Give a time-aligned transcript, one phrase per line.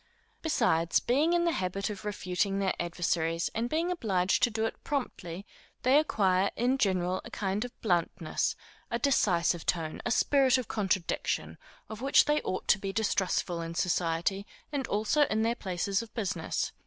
[0.41, 4.83] Besides, being in the habit of refuting their adversaries, and being obliged to do it
[4.83, 5.45] promptly,
[5.83, 8.55] they acquire, in general, a kind of bluntness,
[8.89, 13.75] a decisive tone, a spirit of contradiction, of which they ought to be distrustful in
[13.75, 16.71] society, and also in their places of business.